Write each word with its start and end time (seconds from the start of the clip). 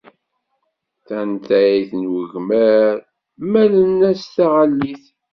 Tantayt 1.07 1.89
n 1.99 2.03
wegmar 2.13 2.93
mmaln-as 3.41 4.23
Tɣallit. 4.35 5.03